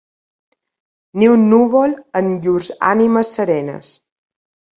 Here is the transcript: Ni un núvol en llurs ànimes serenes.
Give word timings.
Ni 1.23 1.27
un 1.33 1.43
núvol 1.51 1.93
en 2.21 2.31
llurs 2.47 2.71
ànimes 2.93 3.31
serenes. 3.39 3.95